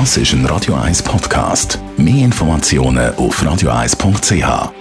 [0.00, 1.78] Das ist ein Radio 1 Podcast.
[1.96, 4.72] Mehr Informationen auf radio1.ch.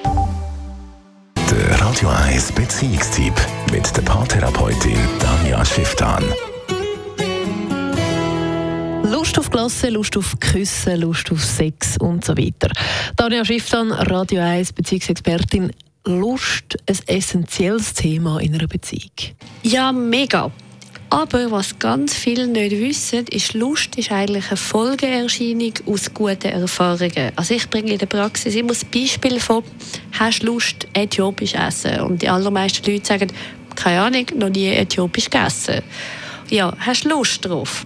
[1.52, 3.36] Der Radio 1 Beziehungstyp
[3.72, 6.24] mit der Paartherapeutin Danja Schifftan.
[9.04, 12.72] Lust auf Klasse, Lust auf Küssen, Lust auf Sex und so weiter.
[13.16, 15.72] Danja Schifftan, Radio 1 Beziehungsexpertin.
[16.06, 19.12] Lust ein essentielles Thema in einer Beziehung?
[19.62, 20.52] Ja, mega.
[21.14, 27.32] Aber was ganz viele nicht wissen, ist, Lust ist eigentlich eine Folgeerscheinung aus guten Erfahrungen.
[27.36, 29.64] Also ich bringe in der Praxis immer das Beispiel von,
[30.18, 32.00] hast du Lust, äthiopisch essen?
[32.00, 33.28] Und die allermeisten Leute sagen,
[33.76, 35.84] keine Ahnung, noch nie äthiopisch gegessen.
[36.50, 37.86] Ja, hast du Lust drauf?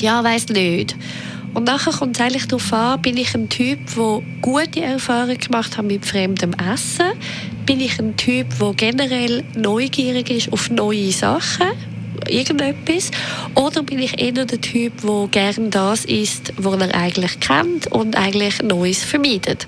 [0.00, 0.94] Ja, weiß nicht.
[1.52, 5.76] Und nachher kommt es eigentlich darauf an, bin ich ein Typ, der gute Erfahrungen gemacht
[5.76, 7.06] hat mit fremdem Essen?
[7.66, 11.95] Bin ich ein Typ, der generell neugierig ist auf neue Sachen?
[12.28, 13.10] Irgendetwas?
[13.54, 18.16] Oder bin ich eher der Typ, der gerne das isst, was er eigentlich kennt und
[18.16, 19.66] eigentlich Neues vermeidet?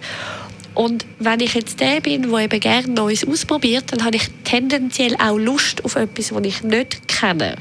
[0.74, 5.16] Und wenn ich jetzt der bin, der eben gerne Neues ausprobiert, dann habe ich tendenziell
[5.16, 7.56] auch Lust auf etwas, was ich nicht kenne.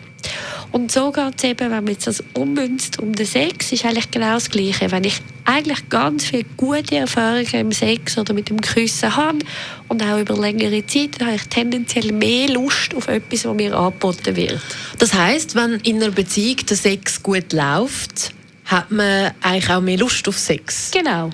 [0.71, 4.11] Und so geht es eben, wenn man jetzt das ummünzt um den Sex, ist eigentlich
[4.11, 4.91] genau das Gleiche.
[4.91, 9.39] Wenn ich eigentlich ganz viele gute Erfahrungen im Sex oder mit dem Küssen habe
[9.87, 13.75] und auch über längere Zeit, dann habe ich tendenziell mehr Lust auf etwas, was mir
[13.75, 14.59] angeboten wird.
[14.99, 18.33] Das heißt, wenn in einer Beziehung der Sex gut läuft,
[18.65, 20.91] hat man eigentlich auch mehr Lust auf Sex.
[20.91, 21.29] Genau.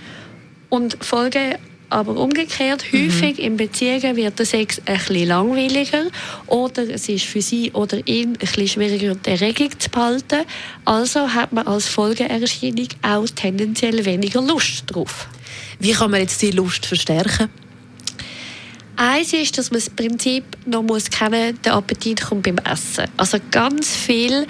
[0.70, 1.58] Und Folge
[1.94, 3.06] aber umgekehrt, mhm.
[3.06, 6.08] häufig in Beziehungen wird der Sex ein bisschen langweiliger
[6.48, 10.46] oder es ist für sie oder ihn ein bisschen schwieriger, die Erregung zu behalten.
[10.86, 15.28] Also hat man als Folgeerscheinung auch tendenziell weniger Lust drauf.
[15.80, 17.50] Wie kann man jetzt die Lust verstärken?
[18.96, 23.06] Eins ist, dass man das Prinzip noch muss kennen, der Appetit kommt beim Essen.
[23.18, 24.46] Also ganz viel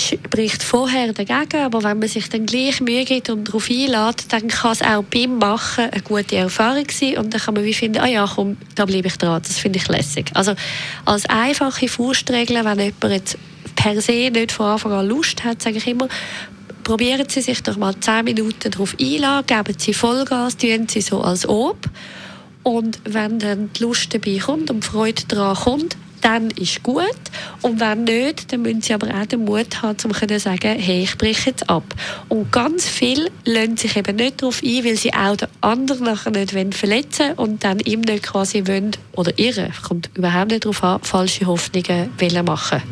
[0.00, 4.48] spricht vorher dagegen, aber wenn man sich dann gleich Mühe gibt und darauf einlädt, dann
[4.48, 7.98] kann es auch beim Machen eine gute Erfahrung sein und dann kann man wie finden,
[7.98, 10.30] ah ja, komm, da bleibe ich dran, das finde ich lässig.
[10.34, 10.54] Also
[11.04, 13.38] als einfache Faustregel, wenn jemand jetzt
[13.76, 16.08] per se nicht von Anfang an Lust hat, sage ich immer,
[16.84, 21.20] probieren Sie sich doch mal 10 Minuten darauf einladen, geben Sie Vollgas, tun Sie so
[21.20, 21.78] als ob
[22.62, 27.18] und wenn dann die Lust dabei kommt und die Freude daran kommt, dann ist gut.
[27.62, 31.02] Und wenn nicht, dann müssen sie aber auch den Mut haben, um zu sagen, hey,
[31.02, 31.84] ich breche jetzt ab.
[32.28, 36.30] Und ganz viele lassen sich eben nicht darauf ein, weil sie auch den anderen nachher
[36.30, 40.82] nicht verletzen wollen und dann ihm nicht quasi wollen, oder ihre, kommt überhaupt nicht darauf
[40.82, 42.82] an, falsche Hoffnungen wollen machen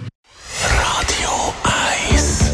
[0.61, 1.55] Radio
[2.11, 2.47] 1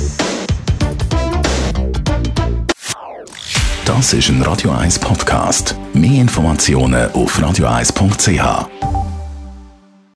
[3.85, 5.75] Das ist ein Radio 1 Podcast.
[5.93, 8.92] Mehr Informationen auf radio1.ch.